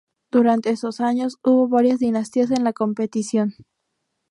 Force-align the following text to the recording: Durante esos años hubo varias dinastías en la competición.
Durante 0.31 0.71
esos 0.71 0.99
años 0.99 1.37
hubo 1.43 1.67
varias 1.67 1.99
dinastías 1.99 2.49
en 2.49 2.63
la 2.63 2.73
competición. 2.73 3.53